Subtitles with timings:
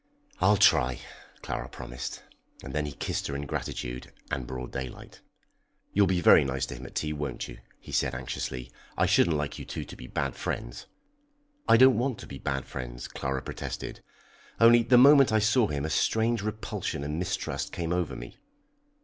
[0.39, 0.97] "I'll try,"
[1.43, 2.23] Clara promised,
[2.63, 5.21] and then he kissed her in gratitude and broad daylight.
[5.93, 8.71] "You'll be very nice to him at tea, won't you?" he said anxiously.
[8.97, 10.87] "I shouldn't like you two to be bad friends."
[11.69, 14.01] "I don't want to be bad friends," Clara protested;
[14.59, 18.37] "only the moment I saw him a strange repulsion and mistrust came over me."